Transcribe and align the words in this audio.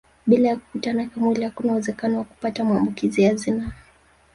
Bila 0.27 0.49
ya 0.49 0.55
kukutana 0.55 1.05
kimwili 1.05 1.43
hakuna 1.43 1.73
uwezekano 1.73 2.17
wa 2.17 2.23
kupata 2.23 2.63
maambukizi 2.63 3.21
ya 3.23 3.35
zinaa 3.35 3.71